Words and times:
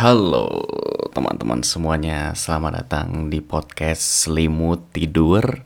Halo 0.00 0.48
teman-teman 1.12 1.60
semuanya, 1.60 2.32
selamat 2.32 2.72
datang 2.72 3.28
di 3.28 3.44
podcast 3.44 4.00
Selimut 4.00 4.88
Tidur. 4.96 5.60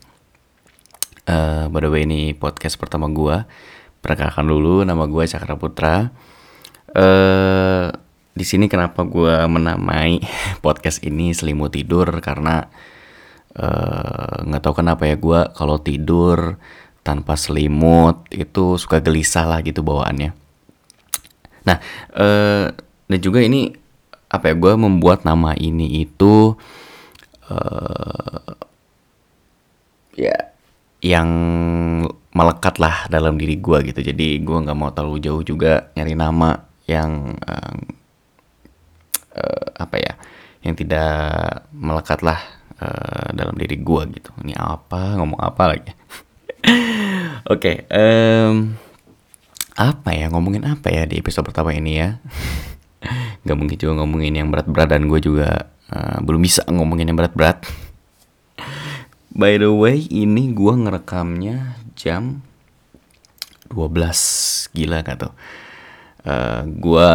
Uh, 1.22 1.70
by 1.70 1.78
the 1.78 1.86
way 1.86 2.02
ini 2.02 2.34
podcast 2.34 2.74
pertama 2.74 3.06
gue. 3.14 3.46
Perkenalkan 4.02 4.50
dulu, 4.50 4.82
nama 4.82 5.06
gue 5.06 5.22
Cakra 5.30 5.54
Putra. 5.54 6.10
Uh, 6.90 7.94
di 8.34 8.42
sini 8.42 8.66
kenapa 8.66 9.06
gue 9.06 9.38
menamai 9.46 10.18
podcast 10.66 11.06
ini 11.06 11.30
Selimut 11.30 11.70
Tidur 11.70 12.10
karena 12.18 12.66
eh, 13.54 14.34
nggak 14.50 14.58
uh, 14.58 14.64
tahu 14.66 14.82
kenapa 14.82 15.06
ya 15.06 15.14
gue 15.14 15.40
kalau 15.54 15.78
tidur 15.78 16.58
tanpa 17.06 17.38
selimut 17.38 18.26
itu 18.34 18.82
suka 18.82 18.98
gelisah 18.98 19.46
lah 19.46 19.62
gitu 19.62 19.86
bawaannya. 19.86 20.34
Nah, 21.70 21.78
uh, 22.18 22.74
dan 23.06 23.20
juga 23.22 23.38
ini 23.38 23.83
apa 24.34 24.50
ya 24.50 24.54
gue 24.58 24.72
membuat 24.74 25.22
nama 25.22 25.54
ini 25.54 26.02
itu 26.02 26.58
uh, 27.48 28.54
ya 30.18 30.36
yang 31.04 31.28
melekat 32.34 32.80
lah 32.80 33.06
dalam 33.12 33.36
diri 33.36 33.60
gue 33.60 33.78
gitu. 33.92 34.00
Jadi 34.00 34.40
gue 34.42 34.58
nggak 34.64 34.78
mau 34.78 34.90
terlalu 34.90 35.22
jauh 35.22 35.42
juga 35.44 35.92
nyari 35.94 36.16
nama 36.16 36.64
yang 36.90 37.36
uh, 37.38 37.76
uh, 39.38 39.66
apa 39.78 39.96
ya 40.00 40.12
yang 40.64 40.74
tidak 40.74 41.68
melekat 41.76 42.24
lah 42.24 42.40
uh, 42.80 43.28
dalam 43.36 43.54
diri 43.54 43.78
gue 43.78 44.02
gitu. 44.18 44.30
Ini 44.42 44.56
apa 44.56 45.20
ngomong 45.20 45.38
apa 45.38 45.62
lagi? 45.70 45.92
Oke 47.52 47.60
okay, 47.60 47.76
um, 47.92 48.74
apa 49.74 50.14
ya 50.14 50.30
ngomongin 50.30 50.64
apa 50.64 50.88
ya 50.88 51.02
di 51.02 51.18
episode 51.18 51.50
pertama 51.50 51.74
ini 51.74 51.98
ya 51.98 52.22
Gak 53.44 53.56
mungkin 53.56 53.76
juga 53.76 53.92
ngomongin 54.02 54.34
yang 54.34 54.48
berat-berat 54.48 54.88
dan 54.96 55.06
gue 55.06 55.20
juga 55.20 55.68
uh, 55.92 56.18
belum 56.24 56.40
bisa 56.40 56.64
ngomongin 56.68 57.12
yang 57.12 57.18
berat-berat. 57.20 57.64
By 59.38 59.60
the 59.60 59.70
way, 59.70 60.04
ini 60.08 60.52
gue 60.56 60.72
ngerekamnya 60.72 61.78
jam 61.94 62.40
12 63.70 64.74
gila 64.74 65.04
gak 65.04 65.18
tuh. 65.28 65.32
Uh, 66.24 66.64
gue 66.66 67.10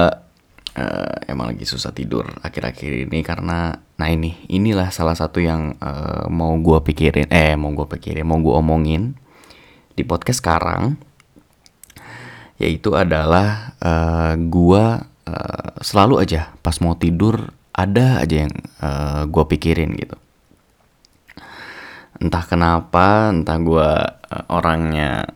uh, 0.79 1.15
emang 1.25 1.55
lagi 1.55 1.65
susah 1.65 1.91
tidur 1.91 2.27
akhir-akhir 2.45 3.09
ini 3.09 3.19
karena 3.25 3.73
nah 3.99 4.09
ini 4.09 4.47
inilah 4.47 4.93
salah 4.93 5.17
satu 5.17 5.41
yang 5.43 5.75
uh, 5.81 6.29
mau 6.31 6.55
gue 6.59 6.79
pikirin 6.85 7.27
eh 7.29 7.57
mau 7.59 7.73
gue 7.75 7.87
pikirin 7.97 8.23
mau 8.27 8.39
gue 8.39 8.53
omongin 8.53 9.17
di 9.97 10.03
podcast 10.07 10.39
sekarang 10.39 10.95
yaitu 12.59 12.95
adalah 12.95 13.75
uh, 13.79 14.35
gue 14.35 14.85
Eh, 15.29 15.71
selalu 15.85 16.25
aja 16.25 16.49
pas 16.65 16.73
mau 16.81 16.97
tidur 16.97 17.53
ada 17.69 18.19
aja 18.19 18.47
yang 18.47 18.53
uh, 18.81 18.87
eh, 18.89 19.23
gue 19.29 19.43
pikirin 19.45 19.93
gitu. 19.95 20.17
Entah 22.19 22.43
kenapa 22.43 23.31
entah 23.31 23.57
gue 23.61 23.89
uh, 24.09 24.45
orangnya 24.51 25.29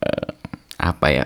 uh, 0.00 0.30
apa 0.78 1.06
ya 1.10 1.24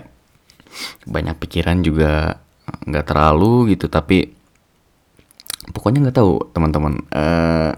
banyak 1.05 1.35
pikiran 1.39 1.85
juga 1.85 2.41
nggak 2.87 3.05
terlalu 3.05 3.75
gitu 3.75 3.91
tapi 3.91 4.31
pokoknya 5.71 6.09
nggak 6.09 6.17
tahu 6.17 6.33
teman-teman. 6.51 6.93
Uh, 7.13 7.71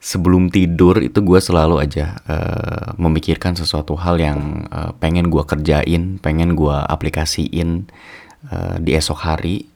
sebelum 0.00 0.48
tidur 0.48 0.96
itu 1.04 1.20
gue 1.20 1.40
selalu 1.44 1.76
aja 1.76 2.16
uh, 2.24 2.96
memikirkan 2.96 3.52
sesuatu 3.52 4.00
hal 4.00 4.16
yang 4.16 4.64
uh, 4.72 4.96
pengen 4.96 5.28
gue 5.28 5.44
kerjain 5.44 6.16
pengen 6.24 6.56
gue 6.56 6.72
aplikasiin 6.72 7.84
uh, 8.48 8.76
di 8.80 8.96
esok 8.96 9.20
hari, 9.20 9.68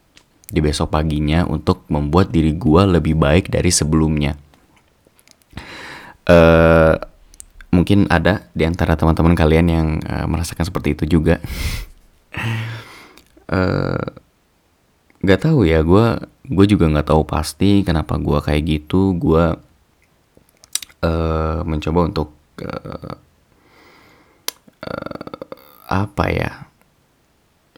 di 0.48 0.60
besok 0.60 0.92
paginya 0.94 1.44
untuk 1.44 1.84
membuat 1.90 2.30
diri 2.30 2.54
gue 2.54 2.82
lebih 2.86 3.18
baik 3.18 3.50
dari 3.52 3.68
sebelumnya. 3.68 4.38
Uh, 6.24 6.96
mungkin 7.74 8.08
ada 8.08 8.48
di 8.56 8.64
antara 8.64 8.94
teman-teman 8.94 9.36
kalian 9.36 9.66
yang 9.68 9.88
uh, 10.06 10.24
merasakan 10.30 10.64
seperti 10.64 10.96
itu 10.96 11.20
juga. 11.20 11.42
uh, 13.52 14.06
gak 15.20 15.40
tahu 15.42 15.66
ya, 15.66 15.82
gue 15.82 16.06
gue 16.44 16.66
juga 16.68 16.84
nggak 16.92 17.08
tahu 17.08 17.24
pasti 17.24 17.80
kenapa 17.82 18.20
gue 18.20 18.38
kayak 18.40 18.62
gitu. 18.64 19.16
Gue 19.16 19.44
uh, 21.02 21.58
mencoba 21.64 22.00
untuk 22.08 22.28
uh, 22.62 23.16
uh, 24.86 25.36
apa 25.90 26.24
ya? 26.30 26.52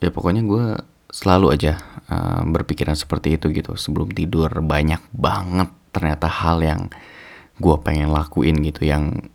Ya 0.06 0.10
pokoknya 0.14 0.46
gue 0.46 0.64
selalu 1.10 1.58
aja 1.58 1.82
uh, 2.06 2.42
berpikiran 2.46 2.94
seperti 2.94 3.34
itu 3.34 3.50
gitu. 3.50 3.74
Sebelum 3.74 4.14
tidur 4.14 4.48
banyak 4.62 5.02
banget 5.10 5.70
ternyata 5.90 6.30
hal 6.30 6.62
yang 6.62 6.86
gue 7.58 7.76
pengen 7.82 8.12
lakuin 8.12 8.62
gitu 8.62 8.86
yang 8.86 9.26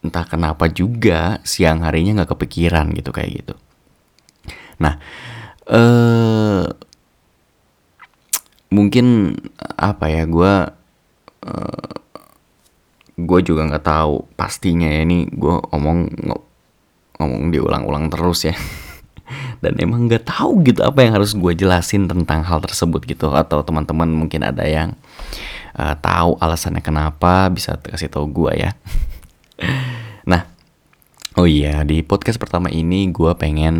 entah 0.00 0.22
kenapa 0.22 0.70
juga 0.70 1.42
siang 1.42 1.82
harinya 1.82 2.22
nggak 2.22 2.32
kepikiran 2.32 2.94
gitu 2.94 3.10
kayak 3.10 3.44
gitu. 3.44 3.54
Nah 4.78 4.96
uh, 5.68 6.64
mungkin 8.70 9.36
apa 9.58 10.06
ya 10.10 10.22
gue 10.26 10.52
uh, 11.46 11.90
gue 13.16 13.40
juga 13.40 13.62
nggak 13.66 13.86
tahu 13.86 14.28
pastinya 14.36 14.86
ya 14.86 15.02
ini 15.02 15.26
gue 15.32 15.56
omong 15.72 16.12
ngomong 17.16 17.44
diulang-ulang 17.48 18.12
terus 18.12 18.46
ya 18.46 18.54
dan 19.60 19.72
emang 19.80 20.06
nggak 20.06 20.26
tahu 20.28 20.62
gitu 20.66 20.80
apa 20.82 21.02
yang 21.04 21.18
harus 21.18 21.34
gue 21.34 21.52
jelasin 21.56 22.06
tentang 22.06 22.42
hal 22.46 22.62
tersebut 22.62 23.04
gitu. 23.04 23.32
Atau 23.32 23.62
teman-teman 23.66 24.08
mungkin 24.08 24.46
ada 24.46 24.64
yang 24.64 24.94
uh, 25.76 25.94
tahu 25.98 26.40
alasannya 26.40 26.82
kenapa 26.82 27.50
bisa 27.52 27.76
kasih 27.80 28.10
tahu 28.10 28.26
gue 28.30 28.52
ya. 28.68 28.70
Nah 30.26 30.42
oh 31.38 31.46
iya 31.46 31.86
di 31.86 32.02
podcast 32.02 32.34
pertama 32.42 32.66
ini 32.66 33.14
gue 33.14 33.30
pengen 33.38 33.76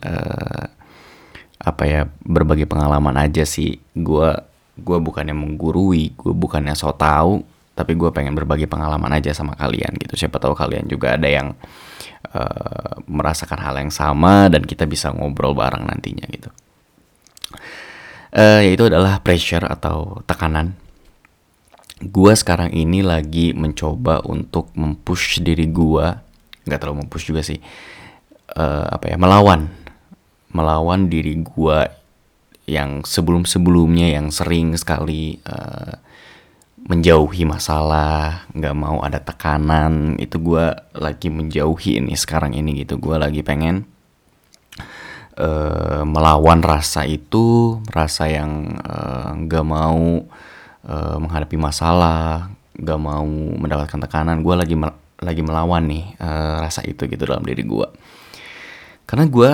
uh, 0.00 0.64
apa 1.60 1.82
ya 1.84 2.08
berbagi 2.24 2.64
pengalaman 2.64 3.20
aja 3.20 3.44
sih. 3.44 3.76
Gue 3.92 4.32
gue 4.80 4.98
bukannya 4.98 5.36
menggurui 5.36 6.16
gue 6.16 6.32
bukannya 6.32 6.72
so 6.72 6.88
tau 6.96 7.44
tapi 7.76 7.96
gue 7.96 8.12
pengen 8.12 8.36
berbagi 8.36 8.68
pengalaman 8.68 9.12
aja 9.16 9.32
sama 9.36 9.56
kalian 9.56 9.96
gitu. 10.00 10.16
Siapa 10.16 10.40
tahu 10.40 10.56
kalian 10.56 10.88
juga 10.88 11.16
ada 11.16 11.28
yang 11.28 11.56
uh, 12.34 13.02
merasakan 13.06 13.58
hal 13.60 13.74
yang 13.78 13.92
sama 13.92 14.50
dan 14.50 14.66
kita 14.66 14.86
bisa 14.86 15.10
ngobrol 15.14 15.54
bareng 15.54 15.86
nantinya 15.86 16.26
gitu. 16.30 16.50
Uh, 18.30 18.62
yaitu 18.62 18.86
adalah 18.86 19.18
pressure 19.22 19.66
atau 19.66 20.22
tekanan. 20.26 20.78
Gue 22.00 22.32
sekarang 22.32 22.72
ini 22.72 23.04
lagi 23.04 23.52
mencoba 23.52 24.24
untuk 24.24 24.72
mempush 24.72 25.42
diri 25.44 25.68
gue 25.68 26.30
nggak 26.70 26.78
terlalu 26.80 27.04
mempush 27.06 27.26
juga 27.26 27.42
sih 27.42 27.58
uh, 28.54 28.86
apa 28.86 29.10
ya 29.10 29.16
melawan 29.16 29.66
melawan 30.54 31.10
diri 31.10 31.38
gue 31.40 31.78
yang 32.70 33.02
sebelum 33.02 33.46
sebelumnya 33.46 34.14
yang 34.14 34.30
sering 34.30 34.78
sekali 34.78 35.38
uh, 35.46 35.98
menjauhi 36.80 37.44
masalah, 37.44 38.48
nggak 38.56 38.76
mau 38.76 39.04
ada 39.04 39.20
tekanan, 39.20 40.16
itu 40.16 40.40
gue 40.40 40.72
lagi 40.96 41.28
menjauhi 41.28 42.00
ini 42.00 42.16
sekarang 42.16 42.56
ini 42.56 42.82
gitu. 42.84 42.96
Gue 42.96 43.20
lagi 43.20 43.44
pengen 43.44 43.84
uh, 45.36 46.02
melawan 46.08 46.64
rasa 46.64 47.04
itu, 47.04 47.78
rasa 47.92 48.32
yang 48.32 48.80
uh, 48.80 49.36
nggak 49.36 49.66
mau 49.66 50.24
uh, 50.88 51.16
menghadapi 51.20 51.60
masalah, 51.60 52.48
nggak 52.80 53.00
mau 53.00 53.28
mendapatkan 53.60 54.00
tekanan. 54.08 54.40
Gue 54.40 54.56
lagi 54.56 54.74
lagi 55.20 55.42
melawan 55.44 55.84
nih 55.84 56.16
uh, 56.16 56.64
rasa 56.64 56.80
itu 56.88 57.04
gitu 57.04 57.28
dalam 57.28 57.44
diri 57.44 57.60
gue. 57.60 57.86
Karena 59.04 59.28
gue 59.28 59.50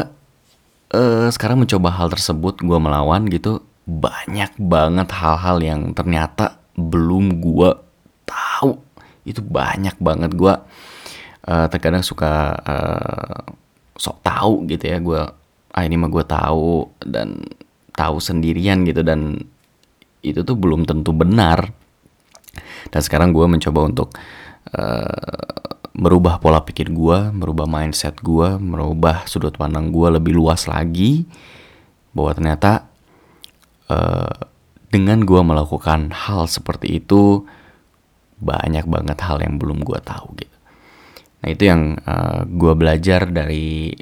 uh, 0.94 1.28
sekarang 1.34 1.66
mencoba 1.66 1.91
hal 1.91 2.06
tersebut, 2.12 2.62
gue 2.62 2.78
melawan 2.78 3.26
gitu. 3.26 3.66
Banyak 3.86 4.59
banget 4.59 5.09
hal-hal 5.15 5.62
yang 5.62 5.95
ternyata 5.95 6.59
belum 6.77 7.43
gue 7.43 7.71
tahu. 8.28 8.73
Itu 9.27 9.43
banyak 9.43 9.99
banget 9.99 10.37
gue 10.39 10.55
uh, 11.51 11.67
terkadang 11.73 12.05
suka 12.07 12.55
uh, 12.63 13.41
sok 13.97 14.21
tahu 14.23 14.69
gitu 14.69 14.84
ya 14.87 15.01
gue 15.01 15.21
ah 15.77 15.83
ini 15.84 15.97
mah 15.97 16.13
gue 16.13 16.25
tahu 16.25 16.89
dan 17.03 17.43
tahu 17.97 18.17
sendirian 18.23 18.84
gitu. 18.84 19.03
Dan 19.03 19.41
itu 20.23 20.41
tuh 20.45 20.57
belum 20.57 20.84
tentu 20.87 21.11
benar. 21.17 21.73
Dan 22.93 23.01
sekarang 23.03 23.34
gue 23.34 23.45
mencoba 23.45 23.81
untuk 23.83 24.15
uh, 24.77 25.67
merubah 25.97 26.37
pola 26.37 26.61
pikir 26.61 26.93
gue 26.93 27.33
merubah 27.33 27.65
mindset 27.65 28.21
gue 28.21 28.61
merubah 28.61 29.25
sudut 29.25 29.57
pandang 29.57 29.89
gue 29.89 30.09
lebih 30.13 30.37
luas 30.37 30.69
lagi 30.69 31.25
bahwa 32.13 32.37
ternyata 32.37 32.84
uh, 33.89 34.37
dengan 34.91 35.27
gue 35.27 35.42
melakukan 35.42 36.15
hal 36.15 36.47
seperti 36.47 37.03
itu 37.03 37.42
banyak 38.36 38.84
banget 38.86 39.18
hal 39.24 39.41
yang 39.41 39.56
belum 39.56 39.83
gue 39.83 39.98
tahu 40.04 40.36
gitu. 40.38 40.56
Nah 41.42 41.48
itu 41.53 41.62
yang 41.68 41.97
uh, 42.04 42.12
eh, 42.12 42.41
gue 42.47 42.72
belajar 42.77 43.28
dari 43.28 43.92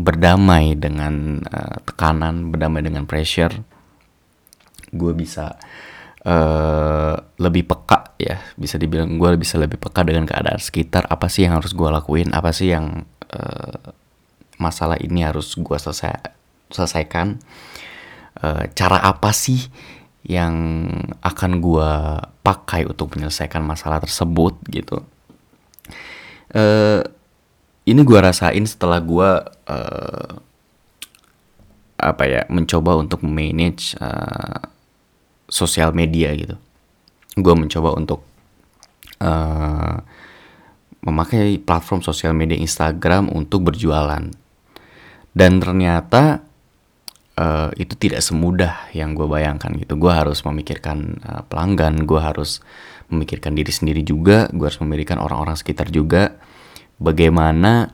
berdamai 0.00 0.80
dengan 0.80 1.44
uh, 1.44 1.76
tekanan 1.84 2.48
berdamai 2.54 2.80
dengan 2.80 3.04
pressure. 3.04 3.52
Gue 4.90 5.12
bisa 5.12 5.54
uh, 6.24 7.14
lebih 7.38 7.68
peka 7.68 8.16
ya 8.16 8.40
bisa 8.56 8.80
dibilang 8.80 9.20
gue 9.20 9.28
bisa 9.36 9.60
lebih 9.60 9.76
peka 9.76 10.06
dengan 10.06 10.24
keadaan 10.24 10.62
sekitar. 10.62 11.04
Apa 11.10 11.28
sih 11.28 11.44
yang 11.44 11.60
harus 11.60 11.76
gue 11.76 11.88
lakuin? 11.88 12.32
Apa 12.32 12.54
sih 12.54 12.72
yang 12.72 13.04
uh, 13.28 13.80
masalah 14.56 14.96
ini 15.02 15.26
harus 15.26 15.52
gue 15.58 15.78
selesai 15.78 16.16
selesaikan? 16.72 17.42
Uh, 18.40 18.64
cara 18.72 19.02
apa 19.04 19.34
sih 19.36 19.68
yang 20.24 20.86
akan 21.24 21.64
gue 21.64 21.92
pakai 22.44 22.84
untuk 22.84 23.16
menyelesaikan 23.16 23.64
masalah 23.64 24.00
tersebut 24.04 24.56
gitu. 24.68 25.00
Uh, 26.50 27.00
ini 27.88 28.00
gue 28.04 28.18
rasain 28.20 28.64
setelah 28.66 29.00
gue 29.00 29.30
uh, 29.70 30.30
apa 32.00 32.24
ya 32.24 32.42
mencoba 32.48 32.96
untuk 32.96 33.20
manage 33.24 33.96
uh, 34.00 34.60
sosial 35.48 35.92
media 35.96 36.32
gitu. 36.36 36.56
Gue 37.40 37.54
mencoba 37.56 37.96
untuk 37.96 38.24
uh, 39.24 39.96
memakai 41.00 41.56
platform 41.60 42.04
sosial 42.04 42.36
media 42.36 42.60
Instagram 42.60 43.32
untuk 43.32 43.72
berjualan. 43.72 44.28
Dan 45.30 45.52
ternyata 45.62 46.44
uh, 47.40 47.68
itu 47.80 47.96
tidak 47.96 48.20
semudah 48.20 48.92
yang 48.92 49.16
gue 49.16 49.24
bayangkan 49.24 49.72
gitu. 49.80 49.96
Gue 49.96 50.12
harus 50.12 50.44
memikirkan 50.44 51.24
uh, 51.24 51.42
pelanggan 51.48 52.04
gue 52.04 52.20
harus 52.20 52.60
memikirkan 53.10 53.58
diri 53.58 53.72
sendiri 53.74 54.06
juga 54.06 54.46
gue 54.52 54.66
harus 54.68 54.78
memikirkan 54.84 55.18
orang-orang 55.18 55.56
sekitar 55.56 55.88
juga. 55.88 56.36
Bagaimana 57.00 57.88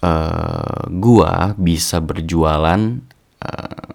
uh, 0.00 0.88
gue 0.88 1.32
bisa 1.60 2.00
berjualan 2.00 2.80
uh, 3.44 3.90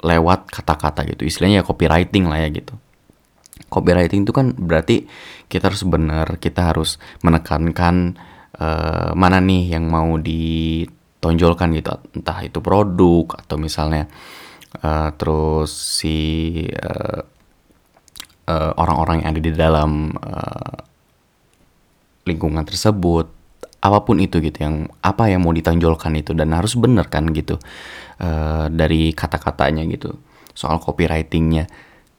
lewat 0.00 0.40
kata-kata 0.48 1.04
gitu. 1.10 1.26
Istilahnya 1.26 1.60
ya 1.60 1.66
copywriting 1.66 2.30
lah 2.30 2.38
ya 2.40 2.48
gitu. 2.54 2.78
Copywriting 3.70 4.22
itu 4.26 4.32
kan 4.34 4.54
berarti 4.54 5.10
kita 5.50 5.70
harus 5.70 5.82
benar 5.86 6.38
kita 6.38 6.70
harus 6.70 7.02
menekankan 7.26 8.18
uh, 8.58 9.10
mana 9.14 9.38
nih 9.42 9.74
yang 9.78 9.90
mau 9.90 10.14
ditonjolkan 11.20 11.68
gitu 11.76 11.92
entah 12.16 12.40
itu 12.40 12.64
produk 12.64 13.36
atau 13.36 13.60
misalnya 13.60 14.08
uh, 14.80 15.12
terus 15.20 15.68
si 16.00 16.16
uh, 16.64 17.20
uh, 18.48 18.72
orang-orang 18.80 19.20
yang 19.20 19.36
ada 19.36 19.40
di 19.44 19.52
dalam 19.52 20.16
uh, 20.16 20.80
lingkungan 22.24 22.64
tersebut 22.64 23.28
apa 23.84 24.00
pun 24.00 24.16
itu 24.16 24.40
gitu 24.40 24.64
yang 24.64 24.88
apa 25.04 25.28
yang 25.28 25.44
mau 25.44 25.52
ditonjolkan 25.52 26.16
itu 26.16 26.32
dan 26.32 26.56
harus 26.56 26.72
bener 26.80 27.04
kan 27.12 27.28
gitu 27.36 27.60
uh, 28.24 28.72
dari 28.72 29.12
kata-katanya 29.12 29.84
gitu 29.92 30.16
soal 30.56 30.80
copywritingnya. 30.80 31.68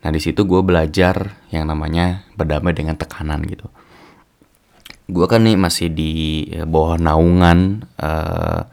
Nah 0.01 0.09
di 0.09 0.17
situ 0.17 0.45
gue 0.45 0.61
belajar 0.65 1.41
yang 1.53 1.69
namanya 1.69 2.25
berdamai 2.37 2.73
dengan 2.73 2.97
tekanan 2.97 3.45
gitu 3.45 3.69
gue 5.11 5.25
kan 5.27 5.43
nih 5.43 5.59
masih 5.59 5.91
di 5.91 6.47
bawah 6.63 6.95
naungan 6.95 7.83
uh, 7.99 8.63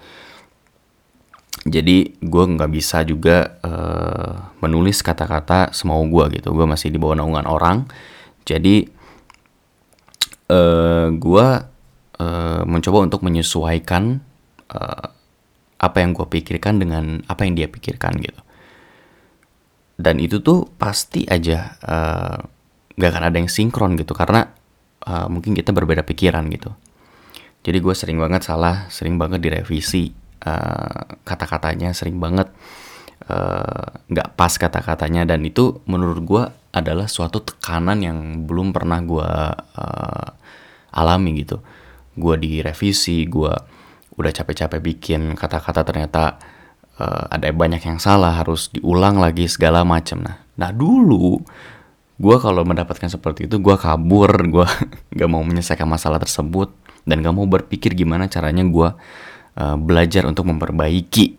jadi 1.69 2.17
gue 2.23 2.45
nggak 2.55 2.71
bisa 2.73 3.05
juga 3.05 3.61
uh, 3.61 4.55
menulis 4.65 5.05
kata-kata 5.05 5.75
semau 5.77 6.01
gue 6.09 6.41
gitu. 6.41 6.57
Gue 6.57 6.65
masih 6.65 6.89
di 6.89 6.97
bawah 6.97 7.19
naungan 7.21 7.45
orang. 7.45 7.85
Jadi 8.49 8.89
gue 11.13 11.49
mencoba 12.65 12.99
untuk 13.05 13.21
menyesuaikan 13.21 14.17
apa 15.79 15.97
yang 16.01 16.17
gue 16.17 16.25
pikirkan 16.25 16.81
dengan 16.81 17.21
apa 17.29 17.45
yang 17.45 17.53
dia 17.53 17.69
pikirkan 17.69 18.17
gitu. 18.17 18.41
Dan 20.01 20.17
itu 20.17 20.41
tuh 20.41 20.73
pasti 20.81 21.29
aja 21.29 21.77
uh, 21.85 22.39
gak 22.97 23.11
akan 23.13 23.25
ada 23.29 23.37
yang 23.37 23.51
sinkron 23.53 23.93
gitu. 24.01 24.17
Karena 24.17 24.49
uh, 25.09 25.27
mungkin 25.33 25.57
kita 25.57 25.73
berbeda 25.73 26.05
pikiran 26.05 26.45
gitu. 26.53 26.77
Jadi 27.65 27.79
gue 27.81 27.95
sering 27.97 28.21
banget 28.21 28.45
salah 28.45 28.87
sering 28.93 29.17
banget 29.17 29.41
direvisi. 29.41 30.13
Uh, 30.45 31.19
kata-katanya 31.27 31.91
sering 31.97 32.21
banget 32.21 32.53
nggak 34.09 34.29
uh, 34.29 34.35
pas 34.37 34.53
kata-katanya. 34.53 35.25
Dan 35.25 35.49
itu 35.49 35.81
menurut 35.89 36.21
gue 36.21 36.45
adalah 36.77 37.09
suatu 37.09 37.41
tekanan 37.41 38.05
yang 38.05 38.45
belum 38.45 38.77
pernah 38.77 39.01
gue 39.01 39.31
uh, 39.81 40.29
alami 40.93 41.41
gitu. 41.41 41.65
Gue 42.15 42.37
direvisi 42.37 43.25
gue 43.25 43.53
udah 44.19 44.33
capek-capek 44.35 44.83
bikin 44.83 45.39
kata-kata 45.39 45.87
ternyata 45.87 46.43
uh, 46.99 47.25
ada 47.31 47.49
banyak 47.55 47.79
yang 47.87 48.03
salah 48.03 48.35
harus 48.35 48.69
diulang 48.75 49.23
lagi 49.23 49.47
segala 49.47 49.87
macam 49.87 50.27
nah 50.27 50.37
nah 50.59 50.71
dulu 50.75 51.39
gue 52.19 52.37
kalau 52.43 52.67
mendapatkan 52.67 53.07
seperti 53.07 53.47
itu 53.47 53.63
gue 53.63 53.77
kabur 53.79 54.31
gue 54.31 54.67
gak 55.19 55.31
mau 55.31 55.43
menyelesaikan 55.43 55.87
masalah 55.87 56.19
tersebut 56.19 56.75
dan 57.07 57.23
gak 57.23 57.35
mau 57.35 57.47
berpikir 57.47 57.95
gimana 57.95 58.27
caranya 58.27 58.67
gue 58.67 58.89
uh, 59.59 59.77
belajar 59.79 60.27
untuk 60.27 60.51
memperbaiki 60.51 61.39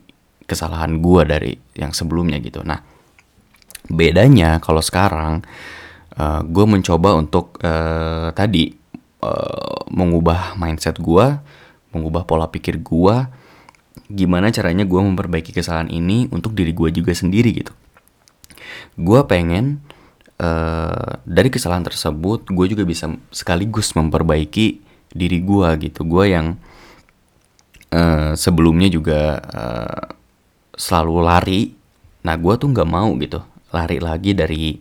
kesalahan 0.50 0.98
gue 0.98 1.22
dari 1.28 1.54
yang 1.78 1.92
sebelumnya 1.92 2.40
gitu 2.40 2.64
nah 2.64 2.80
bedanya 3.90 4.58
kalau 4.64 4.80
sekarang 4.80 5.44
uh, 6.20 6.42
gue 6.44 6.66
mencoba 6.66 7.16
untuk 7.16 7.60
uh, 7.64 8.32
tadi 8.36 8.80
uh, 9.24 9.88
mengubah 9.90 10.56
mindset 10.60 11.00
gue, 11.00 11.40
mengubah 11.96 12.24
pola 12.28 12.48
pikir 12.52 12.80
gue, 12.84 13.16
gimana 14.12 14.52
caranya 14.52 14.84
gue 14.84 15.02
memperbaiki 15.02 15.56
kesalahan 15.56 15.90
ini 15.90 16.28
untuk 16.30 16.54
diri 16.54 16.76
gue 16.76 16.90
juga 16.92 17.12
sendiri 17.16 17.50
gitu. 17.56 17.74
Gue 19.00 19.24
pengen 19.26 19.84
uh, 20.40 21.12
dari 21.28 21.50
kesalahan 21.52 21.86
tersebut 21.86 22.50
gue 22.50 22.66
juga 22.72 22.84
bisa 22.88 23.12
sekaligus 23.30 23.94
memperbaiki 23.94 24.82
diri 25.14 25.40
gue 25.44 25.70
gitu. 25.86 26.08
Gue 26.08 26.34
yang 26.34 26.58
uh, 27.94 28.34
sebelumnya 28.34 28.90
juga 28.90 29.38
uh, 29.40 30.04
selalu 30.74 31.16
lari, 31.22 31.62
nah 32.24 32.40
gue 32.40 32.54
tuh 32.56 32.72
nggak 32.72 32.90
mau 32.90 33.12
gitu 33.20 33.44
lari 33.70 34.02
lagi 34.02 34.34
dari 34.34 34.78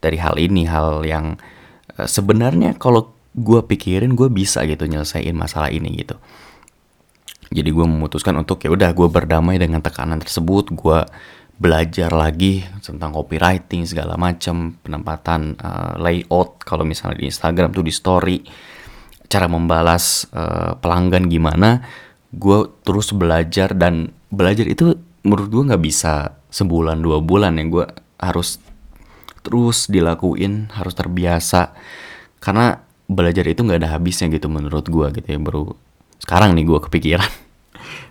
dari 0.00 0.18
hal 0.20 0.36
ini 0.40 0.64
hal 0.68 1.04
yang 1.04 1.36
uh, 1.96 2.08
sebenarnya 2.08 2.76
kalau 2.80 3.12
gue 3.36 3.60
pikirin 3.60 4.16
gue 4.16 4.32
bisa 4.32 4.64
gitu 4.64 4.88
nyelesain 4.88 5.36
masalah 5.36 5.68
ini 5.68 5.92
gitu 6.00 6.16
jadi 7.52 7.68
gue 7.68 7.86
memutuskan 7.86 8.34
untuk 8.40 8.64
ya 8.64 8.72
udah 8.72 8.90
gue 8.96 9.08
berdamai 9.12 9.60
dengan 9.60 9.84
tekanan 9.84 10.18
tersebut 10.18 10.72
gue 10.72 10.98
belajar 11.56 12.12
lagi 12.12 12.60
tentang 12.84 13.16
copywriting 13.16 13.88
segala 13.88 14.20
macam 14.20 14.76
penempatan 14.80 15.56
uh, 15.56 15.96
layout. 15.96 16.60
Kalau 16.62 16.84
misalnya 16.84 17.20
di 17.20 17.26
Instagram 17.32 17.72
tuh 17.72 17.84
di 17.84 17.92
story 17.92 18.38
cara 19.26 19.50
membalas 19.50 20.28
uh, 20.30 20.78
pelanggan 20.78 21.26
gimana 21.32 21.80
gue 22.32 22.58
terus 22.84 23.16
belajar. 23.16 23.72
Dan 23.72 24.12
belajar 24.28 24.68
itu 24.68 24.96
menurut 25.24 25.48
gue 25.48 25.62
nggak 25.72 25.82
bisa 25.82 26.36
sebulan 26.52 27.00
dua 27.00 27.24
bulan 27.24 27.56
ya. 27.56 27.64
Gue 27.64 27.86
harus 28.20 28.60
terus 29.40 29.88
dilakuin 29.88 30.68
harus 30.76 30.92
terbiasa. 30.92 31.72
Karena 32.36 32.86
belajar 33.06 33.46
itu 33.46 33.62
nggak 33.62 33.80
ada 33.80 33.90
habisnya 33.96 34.26
gitu 34.28 34.50
menurut 34.50 34.86
gue 34.90 35.06
gitu 35.14 35.26
ya 35.30 35.38
baru 35.38 35.78
sekarang 36.18 36.58
nih 36.58 36.66
gue 36.66 36.78
kepikiran 36.90 37.30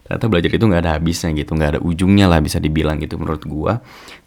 ternyata 0.06 0.26
belajar 0.32 0.52
itu 0.54 0.66
nggak 0.66 0.82
ada 0.86 0.94
habisnya 0.98 1.30
gitu 1.34 1.52
nggak 1.56 1.70
ada 1.78 1.80
ujungnya 1.82 2.26
lah 2.30 2.40
bisa 2.44 2.62
dibilang 2.62 3.00
gitu 3.02 3.18
menurut 3.18 3.44
gue 3.44 3.74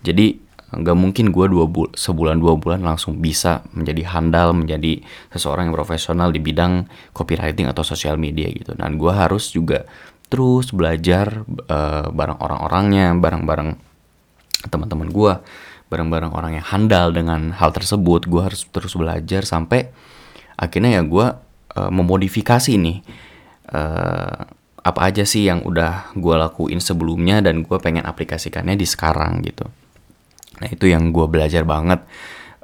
jadi 0.02 0.48
nggak 0.68 0.96
mungkin 1.00 1.32
gue 1.32 1.46
dua 1.48 1.64
bul 1.64 1.88
sebulan 1.96 2.44
dua 2.44 2.60
bulan 2.60 2.84
langsung 2.84 3.16
bisa 3.24 3.64
menjadi 3.72 4.04
handal 4.12 4.52
menjadi 4.52 5.00
seseorang 5.32 5.72
yang 5.72 5.76
profesional 5.76 6.28
di 6.28 6.44
bidang 6.44 6.84
copywriting 7.16 7.72
atau 7.72 7.80
sosial 7.80 8.20
media 8.20 8.52
gitu. 8.52 8.76
Dan 8.76 9.00
gue 9.00 9.08
harus 9.08 9.48
juga 9.48 9.88
terus 10.28 10.68
belajar 10.76 11.40
uh, 11.72 12.12
bareng 12.12 12.36
orang-orangnya 12.36 13.16
bareng-bareng 13.16 13.80
teman-teman 14.68 15.08
gue 15.08 15.32
bareng-bareng 15.88 16.36
orang 16.36 16.60
yang 16.60 16.66
handal 16.68 17.16
dengan 17.16 17.56
hal 17.56 17.72
tersebut. 17.72 18.28
Gue 18.28 18.44
harus 18.44 18.68
terus 18.68 18.92
belajar 18.92 19.48
sampai 19.48 19.88
akhirnya 20.60 21.00
ya 21.00 21.02
gue 21.08 21.26
uh, 21.80 21.88
memodifikasi 21.88 22.76
nih 22.76 23.00
uh, 23.72 24.52
apa 24.98 25.14
aja 25.14 25.22
sih 25.22 25.46
yang 25.46 25.62
udah 25.62 26.10
gue 26.18 26.34
lakuin 26.34 26.82
sebelumnya 26.82 27.38
dan 27.38 27.62
gue 27.62 27.78
pengen 27.78 28.02
aplikasikannya 28.02 28.74
di 28.74 28.82
sekarang 28.82 29.46
gitu. 29.46 29.62
Nah 30.58 30.66
itu 30.74 30.90
yang 30.90 31.14
gue 31.14 31.22
belajar 31.30 31.62
banget 31.62 32.02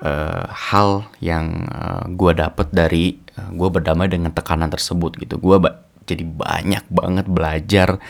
uh, 0.03 0.51
hal 0.51 1.07
yang 1.23 1.63
uh, 1.71 2.11
gue 2.11 2.35
dapet 2.35 2.75
dari 2.75 3.15
uh, 3.39 3.55
gue 3.55 3.69
berdamai 3.71 4.11
dengan 4.11 4.35
tekanan 4.35 4.67
tersebut 4.67 5.15
gitu. 5.23 5.39
Gue 5.39 5.63
ba 5.63 5.87
jadi 6.11 6.27
banyak 6.27 6.91
banget 6.91 7.31
belajar 7.31 8.03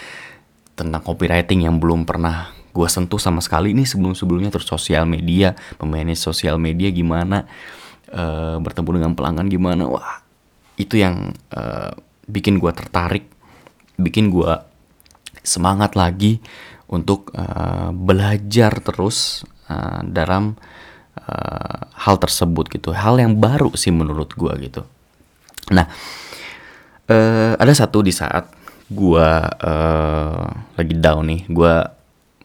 tentang 0.72 1.04
copywriting 1.04 1.68
yang 1.68 1.76
belum 1.76 2.08
pernah 2.08 2.48
gue 2.72 2.88
sentuh 2.88 3.20
sama 3.20 3.44
sekali 3.44 3.76
ini 3.76 3.84
sebelum 3.84 4.16
sebelumnya 4.16 4.48
terus 4.48 4.64
sosial 4.64 5.04
media 5.04 5.52
memanage 5.84 6.24
sosial 6.24 6.56
media 6.56 6.88
gimana 6.88 7.44
uh, 8.08 8.56
bertemu 8.56 9.04
dengan 9.04 9.12
pelanggan 9.12 9.52
gimana. 9.52 9.84
Wah 9.84 10.24
itu 10.80 10.96
yang 10.96 11.36
uh, 11.52 11.92
bikin 12.24 12.56
gue 12.56 12.72
tertarik 12.72 13.33
bikin 14.00 14.30
gue 14.30 14.52
semangat 15.44 15.94
lagi 15.94 16.40
untuk 16.88 17.32
uh, 17.34 17.90
belajar 17.92 18.80
terus 18.80 19.42
uh, 19.68 20.00
dalam 20.04 20.56
uh, 21.18 21.78
hal 21.94 22.16
tersebut 22.18 22.70
gitu. 22.72 22.94
Hal 22.94 23.18
yang 23.18 23.38
baru 23.38 23.72
sih 23.74 23.92
menurut 23.92 24.32
gue 24.36 24.52
gitu. 24.64 24.82
Nah 25.72 25.86
uh, 27.08 27.52
ada 27.56 27.72
satu 27.72 28.00
di 28.04 28.12
saat 28.12 28.48
gue 28.88 29.28
uh, 29.64 30.44
lagi 30.76 30.94
down 31.00 31.24
nih 31.24 31.40
gue 31.48 31.74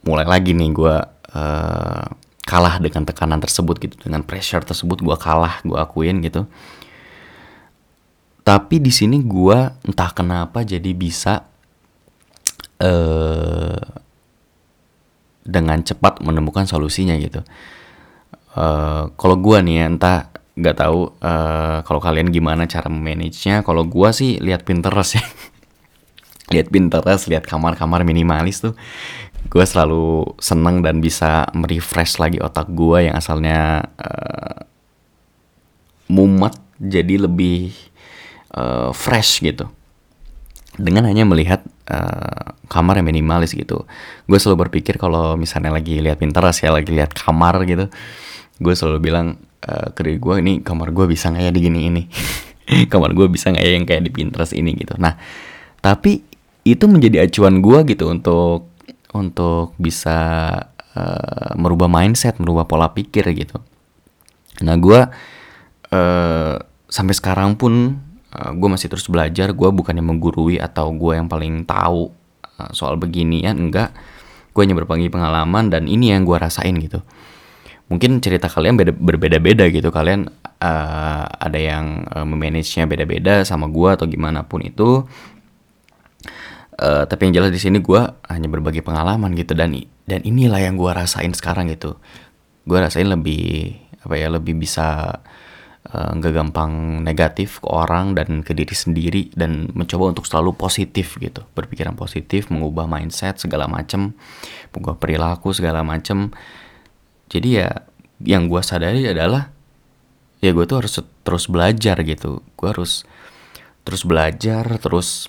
mulai 0.08 0.26
lagi 0.26 0.56
nih 0.56 0.70
gue 0.72 0.96
uh, 1.36 2.06
kalah 2.48 2.76
dengan 2.80 3.04
tekanan 3.04 3.44
tersebut 3.44 3.76
gitu 3.78 3.96
dengan 4.08 4.24
pressure 4.24 4.64
tersebut 4.64 5.04
gue 5.04 5.16
kalah 5.20 5.60
gue 5.68 5.76
akuin 5.76 6.24
gitu 6.24 6.48
tapi 8.50 8.82
di 8.82 8.90
sini 8.90 9.22
gue 9.22 9.78
entah 9.86 10.10
kenapa 10.10 10.66
jadi 10.66 10.90
bisa 10.98 11.46
uh, 12.82 13.86
dengan 15.46 15.78
cepat 15.86 16.26
menemukan 16.26 16.66
solusinya 16.66 17.14
gitu. 17.22 17.46
Uh, 18.58 19.14
kalau 19.22 19.38
gue 19.38 19.54
nih 19.62 19.76
ya 19.78 19.86
entah 19.86 20.34
nggak 20.58 20.82
tahu 20.82 21.14
uh, 21.22 21.86
kalau 21.86 22.02
kalian 22.02 22.34
gimana 22.34 22.66
cara 22.66 22.90
memanage-nya. 22.90 23.62
Kalau 23.62 23.86
gue 23.86 24.10
sih 24.18 24.42
lihat 24.42 24.66
Pinterest 24.66 25.22
ya. 25.22 25.24
Lihat 26.50 26.74
Pinterest 26.74 27.30
lihat 27.30 27.46
kamar-kamar 27.46 28.02
minimalis 28.02 28.66
tuh. 28.66 28.74
Gue 29.54 29.62
selalu 29.62 30.34
seneng 30.42 30.82
dan 30.82 30.98
bisa 30.98 31.46
merefresh 31.54 32.18
lagi 32.18 32.42
otak 32.42 32.74
gue 32.74 33.06
yang 33.06 33.14
asalnya 33.14 33.86
uh, 34.02 34.66
mumet 36.10 36.58
jadi 36.82 37.30
lebih 37.30 37.89
uh, 38.60 38.92
fresh 38.92 39.40
gitu. 39.40 39.72
Dengan 40.76 41.08
hanya 41.08 41.24
melihat 41.24 41.64
uh, 41.88 42.56
kamar 42.68 43.00
yang 43.00 43.08
minimalis 43.08 43.56
gitu. 43.56 43.88
Gue 44.28 44.38
selalu 44.40 44.68
berpikir 44.68 45.00
kalau 45.00 45.40
misalnya 45.40 45.72
lagi 45.72 46.04
lihat 46.04 46.20
Pinterest 46.20 46.60
ya 46.60 46.76
lagi 46.76 46.92
lihat 46.92 47.16
kamar 47.16 47.64
gitu 47.64 47.88
gue 48.60 48.74
selalu 48.76 49.00
bilang 49.00 49.28
uh, 49.66 49.88
ke 49.96 50.04
diri 50.04 50.20
gue 50.20 50.36
ini 50.44 50.54
kamar 50.60 50.92
gue 50.92 51.08
bisa 51.08 51.32
nggak 51.32 51.44
ya 51.50 51.52
di 51.52 51.62
gini 51.64 51.80
ini? 51.88 52.04
Kamar 52.92 53.18
gue 53.18 53.26
bisa 53.26 53.50
nggak 53.50 53.66
ya 53.66 53.72
yang 53.74 53.86
kayak 53.88 54.06
di 54.06 54.12
Pinterest 54.14 54.54
ini? 54.54 54.78
Gitu. 54.78 54.94
Nah 55.02 55.18
tapi 55.82 56.22
itu 56.68 56.86
menjadi 56.86 57.26
acuan 57.26 57.66
gue 57.66 57.80
gitu 57.88 58.14
untuk 58.14 58.70
untuk 59.10 59.74
bisa 59.82 60.20
uh, 60.94 61.52
merubah 61.58 61.90
mindset 61.90 62.38
merubah 62.38 62.70
pola 62.70 62.94
pikir 62.94 63.26
gitu. 63.34 63.58
Nah 64.62 64.76
gue 64.78 65.02
uh, 65.96 66.56
sampai 66.86 67.16
sekarang 67.18 67.58
pun 67.58 67.98
uh, 68.36 68.52
gue 68.54 68.70
masih 68.70 68.88
terus 68.92 69.08
belajar 69.10 69.52
gue 69.54 69.70
bukannya 69.70 70.04
menggurui 70.04 70.62
atau 70.62 70.94
gue 70.94 71.14
yang 71.18 71.28
paling 71.30 71.66
tahu 71.66 72.14
uh, 72.60 72.72
soal 72.76 73.00
beginian 73.00 73.58
enggak. 73.58 73.94
Gue 74.54 74.66
hanya 74.66 74.76
berbagi 74.76 75.08
pengalaman 75.08 75.70
dan 75.70 75.86
ini 75.86 76.12
yang 76.14 76.26
gue 76.26 76.38
rasain 76.38 76.76
gitu. 76.82 77.02
Mungkin 77.90 78.22
cerita 78.22 78.46
kalian 78.46 78.78
beda, 78.78 78.94
berbeda-beda 78.94 79.66
gitu 79.74 79.90
kalian 79.90 80.30
uh, 80.62 81.26
ada 81.26 81.58
yang 81.58 82.06
uh, 82.14 82.26
memanage-nya 82.26 82.86
beda-beda 82.86 83.42
sama 83.42 83.66
gue 83.66 83.90
atau 83.90 84.06
gimana 84.06 84.46
pun 84.46 84.62
itu. 84.62 85.06
Uh, 86.80 87.04
tapi 87.10 87.28
yang 87.28 87.44
jelas 87.44 87.52
di 87.52 87.60
sini 87.60 87.84
gue 87.84 88.02
hanya 88.32 88.48
berbagi 88.48 88.80
pengalaman 88.80 89.36
gitu 89.36 89.52
dan 89.52 89.76
dan 90.08 90.24
inilah 90.24 90.64
yang 90.64 90.78
gue 90.78 90.92
rasain 90.94 91.34
sekarang 91.34 91.68
gitu. 91.74 91.98
Gue 92.64 92.78
rasain 92.78 93.10
lebih 93.10 93.76
apa 94.00 94.16
ya 94.16 94.32
lebih 94.32 94.56
bisa 94.56 95.20
nggak 95.90 96.34
uh, 96.34 96.38
gampang 96.38 97.02
negatif 97.02 97.66
ke 97.66 97.68
orang 97.70 98.14
dan 98.14 98.46
ke 98.46 98.54
diri 98.54 98.78
sendiri 98.78 99.34
dan 99.34 99.74
mencoba 99.74 100.14
untuk 100.14 100.30
selalu 100.30 100.54
positif 100.54 101.18
gitu. 101.18 101.42
Berpikiran 101.58 101.98
positif 101.98 102.54
mengubah 102.54 102.86
mindset 102.86 103.42
segala 103.42 103.66
macem. 103.66 104.14
Mengubah 104.70 105.02
perilaku 105.02 105.50
segala 105.50 105.82
macem. 105.82 106.30
Jadi 107.34 107.50
ya 107.58 107.70
yang 108.22 108.46
gue 108.46 108.62
sadari 108.62 109.10
adalah 109.10 109.50
ya 110.46 110.54
gue 110.54 110.66
tuh 110.70 110.86
harus 110.86 110.94
terus 111.26 111.50
belajar 111.50 111.98
gitu. 112.06 112.46
Gue 112.54 112.70
harus 112.70 113.02
terus 113.82 114.06
belajar 114.06 114.70
terus 114.78 115.26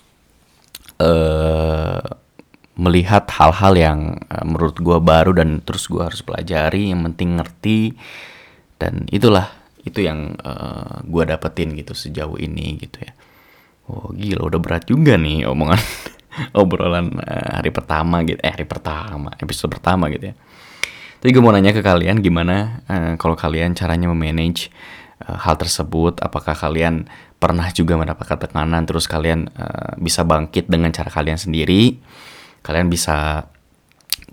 uh, 1.00 2.04
melihat 2.76 3.24
hal-hal 3.32 3.72
yang 3.80 4.00
uh, 4.28 4.44
menurut 4.44 4.76
gue 4.76 4.98
baru 5.00 5.32
dan 5.32 5.64
terus 5.64 5.88
gue 5.88 6.04
harus 6.04 6.20
pelajari 6.20 6.92
yang 6.92 7.00
penting 7.08 7.40
ngerti. 7.40 7.96
Dan 8.76 9.08
itulah 9.08 9.59
itu 9.84 10.04
yang 10.04 10.36
uh, 10.40 11.00
gue 11.04 11.22
dapetin 11.24 11.72
gitu 11.76 11.96
sejauh 11.96 12.36
ini 12.36 12.76
gitu 12.80 13.00
ya 13.00 13.12
oh 13.88 14.12
gila 14.12 14.46
udah 14.48 14.60
berat 14.60 14.84
juga 14.86 15.16
nih 15.16 15.48
omongan 15.48 15.80
obrolan 16.60 17.16
uh, 17.20 17.60
hari 17.60 17.72
pertama 17.72 18.22
gitu 18.24 18.38
eh 18.40 18.52
hari 18.52 18.68
pertama 18.68 19.32
episode 19.40 19.72
pertama 19.72 20.12
gitu 20.12 20.32
ya 20.32 20.34
tapi 21.20 21.36
gue 21.36 21.42
mau 21.44 21.52
nanya 21.52 21.76
ke 21.76 21.84
kalian 21.84 22.24
gimana 22.24 22.80
uh, 22.88 23.12
kalau 23.20 23.36
kalian 23.36 23.76
caranya 23.76 24.08
memanage 24.08 24.72
uh, 25.28 25.36
hal 25.36 25.60
tersebut? 25.60 26.20
Apakah 26.24 26.56
kalian 26.56 27.04
pernah 27.36 27.68
juga 27.72 27.96
mendapatkan 28.00 28.40
tekanan 28.40 28.88
terus 28.88 29.04
kalian 29.04 29.52
uh, 29.52 29.96
bisa 30.00 30.24
bangkit 30.24 30.72
dengan 30.72 30.88
cara 30.96 31.12
kalian 31.12 31.36
sendiri? 31.36 32.00
Kalian 32.64 32.88
bisa 32.88 33.48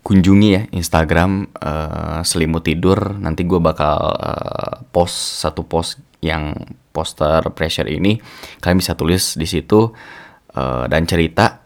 kunjungi 0.08 0.50
ya 0.56 0.64
Instagram 0.72 1.52
uh, 1.60 2.24
selimut 2.24 2.64
tidur. 2.64 3.20
Nanti 3.20 3.44
gue 3.44 3.60
bakal 3.60 4.00
uh, 4.16 4.88
post 4.88 5.44
satu 5.44 5.68
post 5.68 6.00
yang 6.24 6.56
poster 6.96 7.44
pressure 7.52 7.92
ini. 7.92 8.16
Kalian 8.64 8.80
bisa 8.80 8.96
tulis 8.96 9.36
di 9.36 9.44
situ 9.44 9.92
uh, 10.56 10.86
dan 10.88 11.04
cerita 11.04 11.60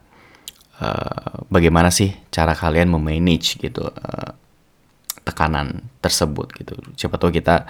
uh, 0.81 1.45
bagaimana 1.53 1.93
sih 1.93 2.10
cara 2.33 2.57
kalian 2.57 2.89
memanage 2.89 3.62
gitu. 3.62 3.86
Uh, 3.86 4.33
tekanan 5.21 5.86
tersebut 6.01 6.50
gitu. 6.57 6.74
Siapa 6.98 7.21
tahu 7.21 7.29
kita 7.29 7.69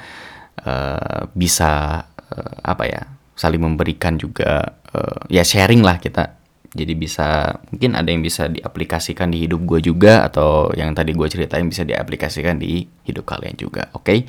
uh, 0.63 1.27
bisa 1.35 1.99
uh, 2.07 2.55
apa 2.63 2.87
ya 2.87 3.03
saling 3.35 3.59
memberikan 3.59 4.15
juga 4.15 4.79
uh, 4.95 5.27
ya 5.27 5.43
sharing 5.43 5.83
lah 5.83 5.99
kita. 5.99 6.40
Jadi 6.71 6.93
bisa 6.95 7.59
mungkin 7.67 7.99
ada 7.99 8.07
yang 8.07 8.23
bisa 8.23 8.47
diaplikasikan 8.47 9.27
di 9.27 9.43
hidup 9.43 9.67
gue 9.67 9.91
juga 9.91 10.23
atau 10.23 10.71
yang 10.71 10.95
tadi 10.95 11.11
gue 11.11 11.27
ceritain 11.27 11.67
bisa 11.67 11.83
diaplikasikan 11.83 12.55
di 12.59 12.87
hidup 13.03 13.27
kalian 13.27 13.59
juga. 13.59 13.91
Oke, 13.91 14.03
okay? 14.03 14.19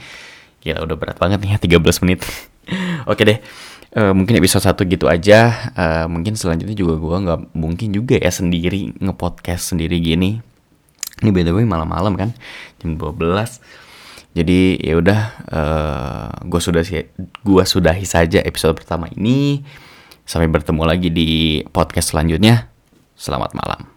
gila 0.58 0.82
udah 0.82 0.96
berat 0.98 1.16
banget 1.22 1.38
nih 1.38 1.54
ya 1.54 1.78
13 1.78 2.02
menit. 2.02 2.20
Oke 3.10 3.22
deh. 3.22 3.38
Uh, 3.92 4.16
mungkin 4.16 4.40
episode 4.40 4.64
satu 4.64 4.82
gitu 4.88 5.06
aja. 5.06 5.70
Uh, 5.76 6.06
mungkin 6.10 6.34
selanjutnya 6.34 6.74
juga 6.74 6.98
gue 6.98 7.16
nggak 7.28 7.40
mungkin 7.54 7.88
juga 7.94 8.18
ya 8.18 8.32
sendiri 8.32 8.96
ngepodcast 8.98 9.76
sendiri 9.76 10.02
gini 10.02 10.42
ini 11.22 11.30
by 11.30 11.46
the 11.46 11.54
way 11.54 11.62
malam-malam 11.62 12.18
kan 12.18 12.30
jam 12.82 12.98
12 12.98 13.22
jadi 14.32 14.60
ya 14.80 14.94
udah 14.98 15.20
uh, 15.52 15.60
eh, 15.60 16.30
gue 16.48 16.60
sudah 16.60 16.82
gua 17.44 17.68
sudahi 17.68 18.08
saja 18.08 18.40
episode 18.42 18.80
pertama 18.80 19.06
ini 19.14 19.62
sampai 20.24 20.48
bertemu 20.48 20.82
lagi 20.86 21.08
di 21.12 21.60
podcast 21.70 22.14
selanjutnya. 22.14 22.70
Selamat 23.16 23.54
malam 23.54 23.91